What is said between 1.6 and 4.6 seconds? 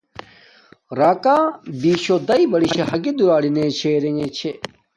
بیشو داݵ برشاہ ہاگی دوبارا دولارینے چھے